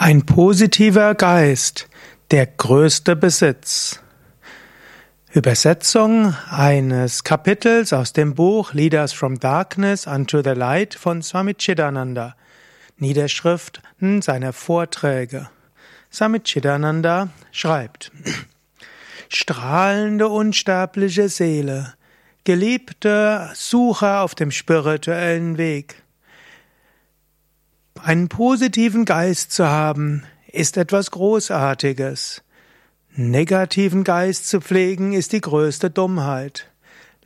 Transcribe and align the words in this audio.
Ein 0.00 0.24
positiver 0.24 1.16
Geist, 1.16 1.88
der 2.30 2.46
größte 2.46 3.16
Besitz. 3.16 3.98
Übersetzung 5.32 6.36
eines 6.48 7.24
Kapitels 7.24 7.92
aus 7.92 8.12
dem 8.12 8.36
Buch 8.36 8.74
Leaders 8.74 9.12
from 9.12 9.40
Darkness 9.40 10.06
unto 10.06 10.40
the 10.40 10.50
Light 10.50 10.94
von 10.94 11.20
Swami 11.20 11.54
Chidananda. 11.54 12.36
Niederschriften 12.98 14.22
seiner 14.22 14.52
Vorträge. 14.52 15.50
Swami 16.12 16.42
Chidananda 16.44 17.30
schreibt, 17.50 18.12
Strahlende 19.28 20.28
unsterbliche 20.28 21.28
Seele, 21.28 21.94
geliebte 22.44 23.50
Sucher 23.54 24.22
auf 24.22 24.36
dem 24.36 24.52
spirituellen 24.52 25.58
Weg, 25.58 26.04
einen 27.98 28.28
positiven 28.28 29.04
Geist 29.04 29.52
zu 29.52 29.66
haben, 29.66 30.24
ist 30.52 30.76
etwas 30.76 31.10
Großartiges. 31.10 32.42
Negativen 33.14 34.04
Geist 34.04 34.48
zu 34.48 34.60
pflegen, 34.60 35.12
ist 35.12 35.32
die 35.32 35.40
größte 35.40 35.90
Dummheit. 35.90 36.70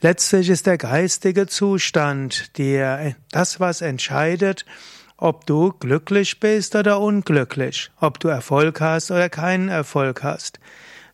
Letztlich 0.01 0.49
ist 0.49 0.67
der 0.67 0.79
geistige 0.79 1.47
Zustand 1.47 2.57
dir 2.59 3.15
das, 3.31 3.61
was 3.61 3.81
entscheidet, 3.81 4.65
ob 5.17 5.47
du 5.47 5.73
glücklich 5.73 6.41
bist 6.41 6.75
oder 6.75 7.01
unglücklich, 7.01 7.91
ob 8.01 8.19
du 8.19 8.29
Erfolg 8.29 8.81
hast 8.81 9.11
oder 9.11 9.29
keinen 9.29 9.69
Erfolg 9.69 10.23
hast. 10.23 10.59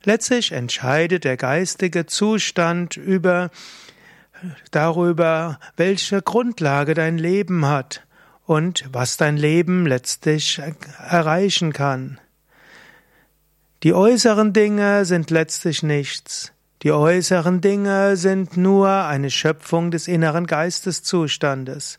Letztlich 0.04 0.52
entscheidet 0.52 1.24
der 1.24 1.36
geistige 1.36 2.06
Zustand 2.06 2.96
über 2.96 3.50
darüber, 4.70 5.58
welche 5.76 6.22
Grundlage 6.22 6.94
dein 6.94 7.18
Leben 7.18 7.66
hat 7.66 8.07
und 8.48 8.86
was 8.92 9.18
dein 9.18 9.36
Leben 9.36 9.84
letztlich 9.84 10.58
erreichen 11.06 11.74
kann. 11.74 12.18
Die 13.82 13.92
äußeren 13.92 14.54
Dinge 14.54 15.04
sind 15.04 15.28
letztlich 15.28 15.82
nichts. 15.82 16.54
Die 16.82 16.90
äußeren 16.90 17.60
Dinge 17.60 18.16
sind 18.16 18.56
nur 18.56 18.88
eine 18.88 19.30
Schöpfung 19.30 19.90
des 19.90 20.08
inneren 20.08 20.46
Geisteszustandes. 20.46 21.98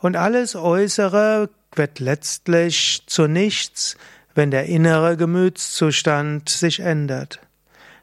Und 0.00 0.16
alles 0.16 0.56
Äußere 0.56 1.48
wird 1.76 2.00
letztlich 2.00 3.04
zu 3.06 3.28
nichts, 3.28 3.96
wenn 4.34 4.50
der 4.50 4.66
innere 4.66 5.16
Gemütszustand 5.16 6.48
sich 6.48 6.80
ändert. 6.80 7.38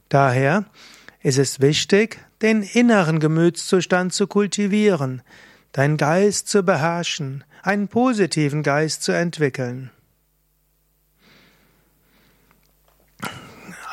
Daher 0.07 0.63
ist 1.21 1.37
es 1.37 1.59
wichtig, 1.59 2.19
den 2.41 2.63
inneren 2.63 3.19
Gemütszustand 3.19 4.13
zu 4.13 4.27
kultivieren, 4.27 5.21
deinen 5.73 5.97
Geist 5.97 6.47
zu 6.47 6.63
beherrschen, 6.63 7.43
einen 7.63 7.87
positiven 7.87 8.63
Geist 8.63 9.03
zu 9.03 9.11
entwickeln. 9.11 9.91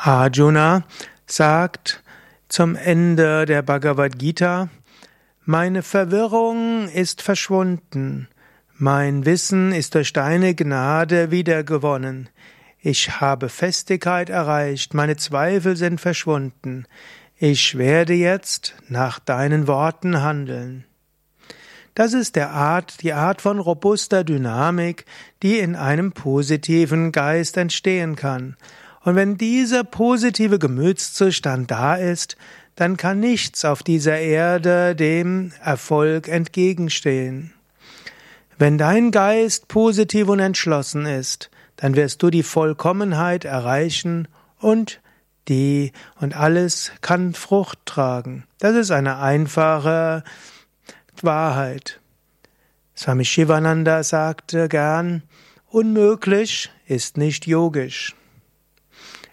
Arjuna 0.01 0.83
sagt 1.25 2.01
zum 2.47 2.75
Ende 2.75 3.45
der 3.45 3.61
Bhagavad 3.61 4.17
Gita, 4.17 4.69
meine 5.43 5.83
Verwirrung 5.83 6.87
ist 6.89 7.21
verschwunden, 7.21 8.27
mein 8.77 9.25
Wissen 9.25 9.73
ist 9.73 9.95
durch 9.95 10.13
deine 10.13 10.55
Gnade 10.55 11.31
wiedergewonnen, 11.31 12.29
ich 12.81 13.19
habe 13.19 13.49
Festigkeit 13.49 14.29
erreicht, 14.29 14.93
meine 14.93 15.17
Zweifel 15.17 15.75
sind 15.75 15.99
verschwunden, 15.99 16.85
ich 17.37 17.77
werde 17.77 18.13
jetzt 18.13 18.75
nach 18.87 19.19
deinen 19.19 19.67
Worten 19.67 20.21
handeln. 20.21 20.85
Das 21.95 22.13
ist 22.13 22.35
der 22.35 22.51
Art, 22.51 23.01
die 23.01 23.13
Art 23.13 23.41
von 23.41 23.59
robuster 23.59 24.23
Dynamik, 24.23 25.05
die 25.43 25.59
in 25.59 25.75
einem 25.75 26.11
positiven 26.11 27.11
Geist 27.11 27.57
entstehen 27.57 28.15
kann. 28.15 28.55
Und 29.03 29.15
wenn 29.15 29.37
dieser 29.37 29.83
positive 29.83 30.59
Gemütszustand 30.59 31.71
da 31.71 31.95
ist, 31.95 32.37
dann 32.75 32.95
kann 32.97 33.19
nichts 33.19 33.65
auf 33.65 33.83
dieser 33.83 34.19
Erde 34.19 34.95
dem 34.95 35.51
Erfolg 35.63 36.27
entgegenstehen. 36.27 37.53
Wenn 38.57 38.77
dein 38.77 39.11
Geist 39.11 39.67
positiv 39.67 40.27
und 40.29 40.39
entschlossen 40.39 41.05
ist, 41.05 41.49
dann 41.75 41.95
wirst 41.95 42.21
du 42.23 42.29
die 42.29 42.43
Vollkommenheit 42.43 43.45
erreichen 43.45 44.27
und 44.59 45.01
die 45.47 45.91
und 46.19 46.35
alles 46.35 46.91
kann 47.01 47.33
Frucht 47.33 47.79
tragen. 47.85 48.43
Das 48.59 48.75
ist 48.75 48.91
eine 48.91 49.17
einfache 49.17 50.23
Wahrheit. 51.23 51.99
Swami 52.95 53.25
Shivananda 53.25 54.03
sagte 54.03 54.67
gern, 54.67 55.23
unmöglich 55.67 56.69
ist 56.85 57.17
nicht 57.17 57.47
yogisch. 57.47 58.15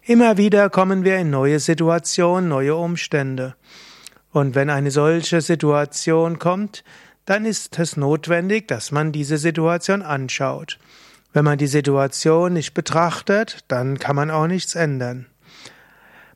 Immer 0.02 0.36
wieder 0.36 0.70
kommen 0.70 1.02
wir 1.02 1.16
in 1.16 1.30
neue 1.30 1.58
Situationen, 1.58 2.48
neue 2.48 2.76
Umstände. 2.76 3.56
Und 4.30 4.54
wenn 4.54 4.70
eine 4.70 4.90
solche 4.90 5.40
Situation 5.40 6.38
kommt, 6.38 6.84
dann 7.24 7.44
ist 7.44 7.76
es 7.78 7.96
notwendig, 7.96 8.68
dass 8.68 8.92
man 8.92 9.10
diese 9.10 9.36
Situation 9.36 10.02
anschaut. 10.02 10.78
Wenn 11.32 11.44
man 11.44 11.58
die 11.58 11.66
Situation 11.66 12.52
nicht 12.52 12.72
betrachtet, 12.72 13.64
dann 13.68 13.98
kann 13.98 14.14
man 14.14 14.30
auch 14.30 14.46
nichts 14.46 14.74
ändern. 14.74 15.26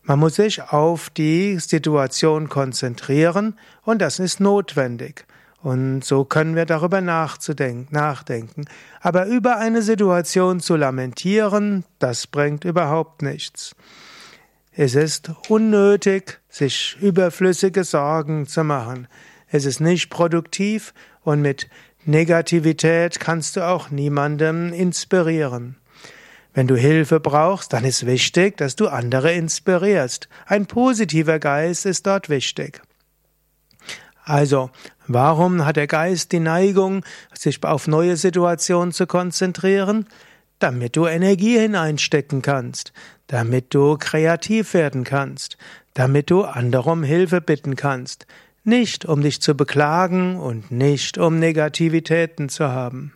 Man 0.02 0.18
muss 0.18 0.34
sich 0.34 0.62
auf 0.62 1.08
die 1.10 1.58
Situation 1.58 2.48
konzentrieren 2.48 3.56
und 3.82 4.02
das 4.02 4.18
ist 4.18 4.40
notwendig. 4.40 5.26
Und 5.62 6.04
so 6.04 6.24
können 6.24 6.56
wir 6.56 6.64
darüber 6.64 7.00
nachdenken. 7.00 8.64
Aber 9.00 9.26
über 9.26 9.58
eine 9.58 9.82
Situation 9.82 10.60
zu 10.60 10.76
lamentieren, 10.76 11.84
das 11.98 12.26
bringt 12.26 12.64
überhaupt 12.64 13.22
nichts. 13.22 13.76
Es 14.72 14.94
ist 14.94 15.30
unnötig, 15.48 16.40
sich 16.48 16.96
überflüssige 17.00 17.84
Sorgen 17.84 18.46
zu 18.46 18.64
machen. 18.64 19.08
Es 19.48 19.64
ist 19.66 19.80
nicht 19.80 20.08
produktiv 20.08 20.94
und 21.22 21.42
mit 21.42 21.68
Negativität 22.06 23.20
kannst 23.20 23.56
du 23.56 23.66
auch 23.66 23.90
niemandem 23.90 24.72
inspirieren. 24.72 25.76
Wenn 26.54 26.66
du 26.66 26.76
Hilfe 26.76 27.20
brauchst, 27.20 27.72
dann 27.72 27.84
ist 27.84 28.06
wichtig, 28.06 28.56
dass 28.56 28.76
du 28.76 28.88
andere 28.88 29.32
inspirierst. 29.32 30.28
Ein 30.46 30.66
positiver 30.66 31.38
Geist 31.38 31.84
ist 31.84 32.06
dort 32.06 32.28
wichtig. 32.28 32.80
Also, 34.24 34.70
warum 35.06 35.64
hat 35.64 35.76
der 35.76 35.86
Geist 35.86 36.32
die 36.32 36.40
Neigung, 36.40 37.04
sich 37.32 37.62
auf 37.64 37.88
neue 37.88 38.16
Situationen 38.16 38.92
zu 38.92 39.06
konzentrieren? 39.06 40.06
Damit 40.58 40.96
du 40.96 41.06
Energie 41.06 41.58
hineinstecken 41.58 42.42
kannst, 42.42 42.92
damit 43.28 43.72
du 43.74 43.96
kreativ 43.96 44.74
werden 44.74 45.04
kannst, 45.04 45.56
damit 45.94 46.30
du 46.30 46.42
andere 46.44 46.90
um 46.90 47.02
Hilfe 47.02 47.40
bitten 47.40 47.76
kannst, 47.76 48.26
nicht 48.62 49.06
um 49.06 49.22
dich 49.22 49.40
zu 49.40 49.54
beklagen 49.54 50.38
und 50.38 50.70
nicht 50.70 51.16
um 51.16 51.38
Negativitäten 51.38 52.48
zu 52.48 52.68
haben. 52.68 53.14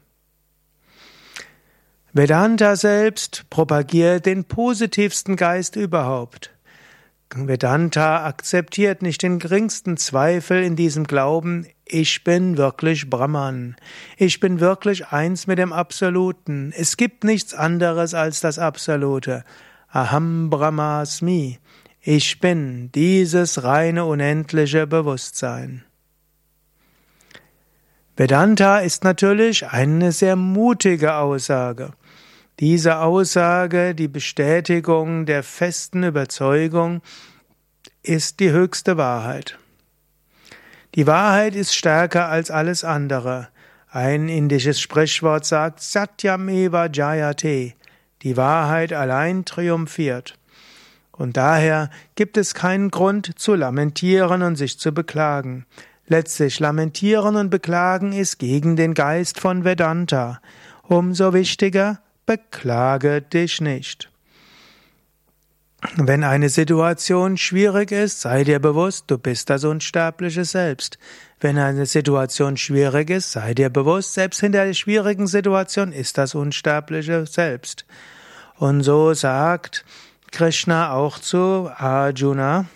Vedanta 2.13 2.77
selbst 2.77 3.45
propagiert 3.51 4.25
den 4.25 4.45
positivsten 4.45 5.37
Geist 5.37 5.77
überhaupt. 5.77 6.54
Vedanta 7.37 8.25
akzeptiert 8.25 9.03
nicht 9.03 9.23
den 9.23 9.41
geringsten 9.41 9.97
Zweifel 9.97 10.63
in 10.63 10.77
diesem 10.77 11.05
Glauben, 11.05 11.67
ich 11.85 12.23
bin 12.23 12.57
wirklich 12.57 13.11
Brahman, 13.11 13.75
ich 14.17 14.39
bin 14.39 14.61
wirklich 14.61 15.09
eins 15.09 15.49
mit 15.49 15.59
dem 15.59 15.73
Absoluten, 15.73 16.73
es 16.77 16.97
gibt 16.97 17.25
nichts 17.25 17.53
anderes 17.53 18.15
als 18.15 18.41
das 18.41 18.61
Absolute. 18.61 19.45
Aham 19.91 20.49
Brahmasmi, 20.49 21.59
ich 22.01 22.39
bin 22.39 22.93
dieses 22.93 23.65
reine 23.65 24.05
unendliche 24.05 24.87
Bewusstsein. 24.87 25.85
Vedanta 28.17 28.79
ist 28.79 29.03
natürlich 29.03 29.67
eine 29.67 30.13
sehr 30.13 30.37
mutige 30.37 31.17
Aussage. 31.17 31.95
Diese 32.61 32.99
Aussage, 32.99 33.97
die 33.97 34.07
Bestätigung 34.07 35.27
der 35.27 35.43
festen 35.43 36.05
Überzeugung, 36.05 37.03
ist 38.03 38.39
die 38.39 38.53
höchste 38.53 38.97
Wahrheit. 38.97 39.59
Die 40.95 41.09
Wahrheit 41.09 41.57
ist 41.57 41.75
stärker 41.75 42.29
als 42.29 42.53
alles 42.53 42.85
andere. 42.85 43.49
Ein 43.89 44.29
indisches 44.29 44.81
Sprichwort 44.81 45.45
sagt 45.45 45.81
Satyam 45.81 46.49
eva 46.49 46.87
jayate. 46.87 47.73
Die 48.23 48.37
Wahrheit 48.37 48.93
allein 48.93 49.45
triumphiert. 49.45 50.39
Und 51.11 51.37
daher 51.37 51.91
gibt 52.15 52.37
es 52.37 52.55
keinen 52.55 52.91
Grund 52.91 53.37
zu 53.37 53.57
lamentieren 53.57 54.43
und 54.43 54.55
sich 54.55 54.79
zu 54.79 54.93
beklagen. 54.93 55.67
Letztlich 56.07 56.61
lamentieren 56.61 57.35
und 57.35 57.51
beklagen 57.51 58.13
ist 58.13 58.39
gegen 58.39 58.77
den 58.77 58.95
Geist 58.95 59.41
von 59.41 59.65
Vedanta. 59.65 60.41
Umso 60.83 61.33
wichtiger, 61.33 62.01
beklage 62.27 63.23
dich 63.23 63.61
nicht. 63.61 64.11
Wenn 65.97 66.25
eine 66.25 66.49
Situation 66.49 67.37
schwierig 67.37 67.93
ist, 67.93 68.23
sei 68.23 68.43
dir 68.43 68.59
bewusst, 68.59 69.05
du 69.09 69.19
bist 69.19 69.51
das 69.51 69.65
unsterbliche 69.65 70.47
Selbst. 70.47 70.99
Wenn 71.41 71.59
eine 71.59 71.85
Situation 71.85 72.57
schwierig 72.57 73.11
ist, 73.11 73.33
sei 73.33 73.53
dir 73.53 73.69
bewusst, 73.69 74.15
selbst 74.15 74.43
in 74.43 74.53
der 74.53 74.73
schwierigen 74.73 75.27
Situation 75.27 75.93
ist 75.93 76.17
das 76.17 76.35
unsterbliche 76.35 77.27
Selbst. 77.27 77.85
Und 78.57 78.83
so 78.83 79.13
sagt 79.13 79.85
Krishna 80.31 80.93
auch 80.93 81.19
zu 81.19 81.71
Arjuna, 81.77 82.67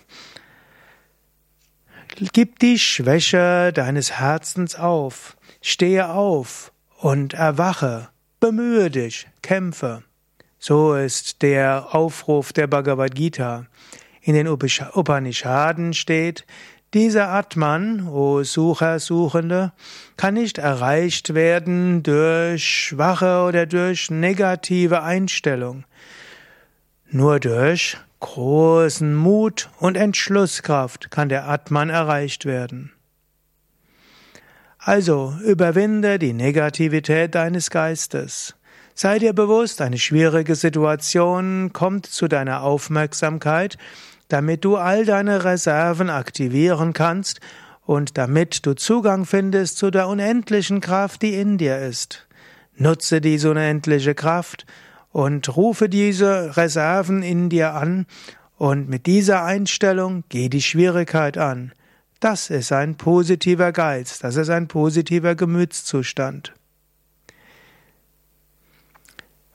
Gib 2.32 2.58
die 2.58 2.78
Schwäche 2.78 3.72
deines 3.72 4.12
Herzens 4.18 4.74
auf, 4.74 5.36
stehe 5.62 6.10
auf 6.10 6.72
und 6.98 7.32
erwache, 7.32 8.08
bemühe 8.40 8.90
dich, 8.90 9.26
kämpfe. 9.42 10.02
So 10.58 10.94
ist 10.94 11.42
der 11.42 11.94
Aufruf 11.94 12.52
der 12.52 12.66
Bhagavad 12.66 13.14
Gita. 13.14 13.66
In 14.20 14.34
den 14.34 14.48
Upanishaden 14.48 15.94
steht, 15.94 16.44
dieser 16.94 17.28
Atman, 17.28 18.08
o 18.08 18.42
Sucher, 18.42 18.98
Suchende, 18.98 19.72
kann 20.16 20.34
nicht 20.34 20.58
erreicht 20.58 21.34
werden 21.34 22.02
durch 22.02 22.64
schwache 22.64 23.44
oder 23.46 23.66
durch 23.66 24.10
negative 24.10 25.02
Einstellung. 25.02 25.84
Nur 27.10 27.40
durch 27.40 27.98
großen 28.20 29.14
Mut 29.14 29.68
und 29.78 29.96
Entschlusskraft 29.96 31.10
kann 31.10 31.28
der 31.28 31.48
Atman 31.48 31.90
erreicht 31.90 32.46
werden. 32.46 32.92
Also 34.88 35.34
überwinde 35.44 36.18
die 36.18 36.32
Negativität 36.32 37.34
deines 37.34 37.68
Geistes. 37.68 38.54
Sei 38.94 39.18
dir 39.18 39.34
bewusst, 39.34 39.82
eine 39.82 39.98
schwierige 39.98 40.54
Situation 40.54 41.74
kommt 41.74 42.06
zu 42.06 42.26
deiner 42.26 42.62
Aufmerksamkeit, 42.62 43.76
damit 44.28 44.64
du 44.64 44.78
all 44.78 45.04
deine 45.04 45.44
Reserven 45.44 46.08
aktivieren 46.08 46.94
kannst 46.94 47.40
und 47.84 48.16
damit 48.16 48.64
du 48.64 48.72
Zugang 48.72 49.26
findest 49.26 49.76
zu 49.76 49.90
der 49.90 50.08
unendlichen 50.08 50.80
Kraft, 50.80 51.20
die 51.20 51.34
in 51.34 51.58
dir 51.58 51.80
ist. 51.80 52.26
Nutze 52.74 53.20
diese 53.20 53.50
unendliche 53.50 54.14
Kraft 54.14 54.64
und 55.12 55.54
rufe 55.54 55.90
diese 55.90 56.56
Reserven 56.56 57.22
in 57.22 57.50
dir 57.50 57.74
an 57.74 58.06
und 58.56 58.88
mit 58.88 59.04
dieser 59.04 59.44
Einstellung 59.44 60.24
geh 60.30 60.48
die 60.48 60.62
Schwierigkeit 60.62 61.36
an. 61.36 61.72
Das 62.20 62.50
ist 62.50 62.72
ein 62.72 62.96
positiver 62.96 63.70
Geist, 63.70 64.24
das 64.24 64.36
ist 64.36 64.50
ein 64.50 64.66
positiver 64.66 65.36
Gemütszustand. 65.36 66.52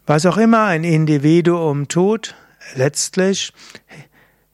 Was 0.05 0.25
auch 0.25 0.37
immer 0.37 0.65
ein 0.65 0.83
Individuum 0.83 1.87
tut, 1.87 2.35
letztlich 2.75 3.53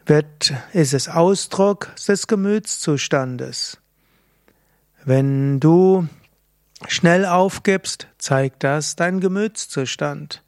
wird, 0.06 0.54
ist 0.74 0.94
es 0.94 1.08
Ausdruck 1.08 1.96
des 2.08 2.26
Gemütszustandes. 2.26 3.80
Wenn 5.06 5.60
du 5.60 6.08
schnell 6.88 7.26
aufgibst, 7.26 8.08
zeigt 8.18 8.64
das 8.64 8.96
dein 8.96 9.20
Gemütszustand. 9.20 10.44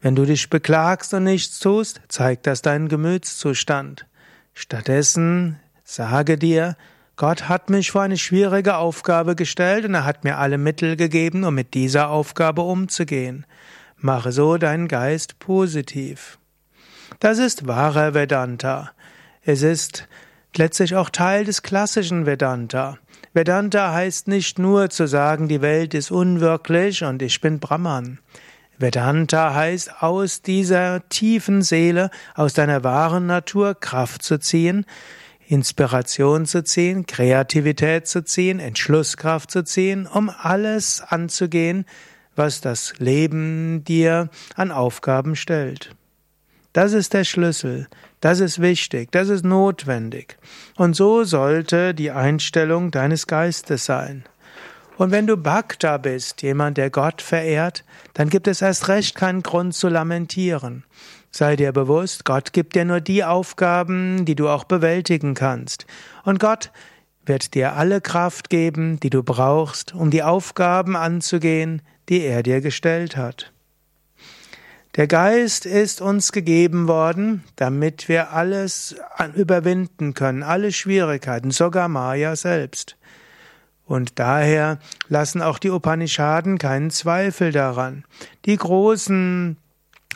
Wenn 0.00 0.16
du 0.16 0.24
dich 0.24 0.50
beklagst 0.50 1.14
und 1.14 1.24
nichts 1.24 1.60
tust, 1.60 2.00
zeigt 2.08 2.46
das 2.46 2.60
deinen 2.60 2.88
Gemütszustand. 2.88 4.06
Stattdessen 4.52 5.60
sage 5.84 6.38
dir, 6.38 6.76
Gott 7.16 7.48
hat 7.48 7.70
mich 7.70 7.92
vor 7.92 8.02
eine 8.02 8.16
schwierige 8.16 8.76
Aufgabe 8.76 9.36
gestellt 9.36 9.84
und 9.84 9.94
er 9.94 10.04
hat 10.04 10.24
mir 10.24 10.38
alle 10.38 10.58
Mittel 10.58 10.96
gegeben, 10.96 11.44
um 11.44 11.54
mit 11.54 11.74
dieser 11.74 12.10
Aufgabe 12.10 12.62
umzugehen. 12.62 13.46
Mache 13.96 14.32
so 14.32 14.56
deinen 14.56 14.88
Geist 14.88 15.38
positiv. 15.38 16.38
Das 17.20 17.38
ist 17.38 17.68
wahrer 17.68 18.14
Vedanta. 18.14 18.90
Es 19.42 19.62
ist 19.62 20.08
letztlich 20.56 20.96
auch 20.96 21.10
Teil 21.10 21.44
des 21.44 21.62
klassischen 21.62 22.26
Vedanta. 22.26 22.98
Vedanta 23.32 23.92
heißt 23.92 24.26
nicht 24.26 24.58
nur 24.58 24.90
zu 24.90 25.06
sagen, 25.06 25.48
die 25.48 25.60
Welt 25.60 25.94
ist 25.94 26.10
unwirklich 26.10 27.04
und 27.04 27.22
ich 27.22 27.40
bin 27.40 27.60
Brahman. 27.60 28.18
Vedanta 28.76 29.54
heißt, 29.54 30.02
aus 30.02 30.42
dieser 30.42 31.08
tiefen 31.08 31.62
Seele, 31.62 32.10
aus 32.34 32.54
deiner 32.54 32.82
wahren 32.82 33.26
Natur 33.26 33.74
Kraft 33.74 34.22
zu 34.22 34.38
ziehen, 34.38 34.84
Inspiration 35.46 36.46
zu 36.46 36.64
ziehen, 36.64 37.06
Kreativität 37.06 38.06
zu 38.06 38.24
ziehen, 38.24 38.60
Entschlusskraft 38.60 39.50
zu 39.50 39.62
ziehen, 39.64 40.06
um 40.06 40.30
alles 40.30 41.00
anzugehen, 41.00 41.84
was 42.36 42.60
das 42.60 42.94
Leben 42.98 43.84
dir 43.84 44.30
an 44.56 44.70
Aufgaben 44.70 45.36
stellt. 45.36 45.94
Das 46.72 46.92
ist 46.92 47.14
der 47.14 47.22
Schlüssel, 47.22 47.86
das 48.20 48.40
ist 48.40 48.60
wichtig, 48.60 49.12
das 49.12 49.28
ist 49.28 49.44
notwendig. 49.44 50.38
Und 50.76 50.96
so 50.96 51.22
sollte 51.22 51.94
die 51.94 52.10
Einstellung 52.10 52.90
deines 52.90 53.28
Geistes 53.28 53.84
sein. 53.84 54.24
Und 54.96 55.10
wenn 55.10 55.26
du 55.26 55.36
Bhakta 55.36 55.98
bist, 55.98 56.42
jemand, 56.42 56.78
der 56.78 56.90
Gott 56.90 57.20
verehrt, 57.20 57.84
dann 58.12 58.28
gibt 58.30 58.46
es 58.46 58.62
erst 58.62 58.88
recht 58.88 59.14
keinen 59.16 59.42
Grund 59.42 59.74
zu 59.74 59.88
lamentieren. 59.88 60.84
Sei 61.32 61.56
dir 61.56 61.72
bewusst, 61.72 62.24
Gott 62.24 62.52
gibt 62.52 62.76
dir 62.76 62.84
nur 62.84 63.00
die 63.00 63.24
Aufgaben, 63.24 64.24
die 64.24 64.36
du 64.36 64.48
auch 64.48 64.64
bewältigen 64.64 65.34
kannst. 65.34 65.86
Und 66.22 66.38
Gott 66.38 66.70
wird 67.26 67.54
dir 67.54 67.74
alle 67.74 68.00
Kraft 68.00 68.50
geben, 68.50 69.00
die 69.00 69.10
du 69.10 69.24
brauchst, 69.24 69.94
um 69.94 70.10
die 70.10 70.22
Aufgaben 70.22 70.94
anzugehen, 70.94 71.82
die 72.08 72.20
er 72.20 72.44
dir 72.44 72.60
gestellt 72.60 73.16
hat. 73.16 73.52
Der 74.94 75.08
Geist 75.08 75.66
ist 75.66 76.00
uns 76.00 76.30
gegeben 76.30 76.86
worden, 76.86 77.42
damit 77.56 78.08
wir 78.08 78.30
alles 78.30 78.94
überwinden 79.34 80.14
können, 80.14 80.44
alle 80.44 80.70
Schwierigkeiten, 80.70 81.50
sogar 81.50 81.88
Maya 81.88 82.36
selbst. 82.36 82.96
Und 83.86 84.18
daher 84.18 84.78
lassen 85.08 85.42
auch 85.42 85.58
die 85.58 85.70
Upanishaden 85.70 86.58
keinen 86.58 86.90
Zweifel 86.90 87.52
daran. 87.52 88.04
Die 88.46 88.56
großen 88.56 89.58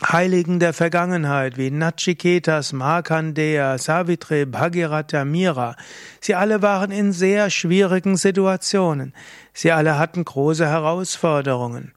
Heiligen 0.01 0.59
der 0.59 0.73
Vergangenheit 0.73 1.57
wie 1.57 1.71
Nachiketas, 1.71 2.71
Markandeya, 2.71 3.77
Savitri, 3.77 4.45
Bhagirath, 4.45 5.13
Mira, 5.25 5.75
sie 6.21 6.35
alle 6.35 6.61
waren 6.61 6.89
in 6.91 7.11
sehr 7.11 7.49
schwierigen 7.49 8.15
Situationen. 8.15 9.13
Sie 9.53 9.71
alle 9.71 9.99
hatten 9.99 10.23
große 10.23 10.65
Herausforderungen. 10.65 11.91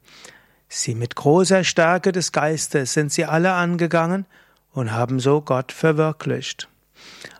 Sie 0.67 0.95
mit 0.95 1.15
großer 1.15 1.63
Stärke 1.63 2.11
des 2.11 2.31
Geistes 2.31 2.93
sind 2.93 3.11
sie 3.11 3.25
alle 3.25 3.53
angegangen 3.53 4.25
und 4.73 4.91
haben 4.91 5.19
so 5.19 5.39
Gott 5.39 5.71
verwirklicht. 5.71 6.67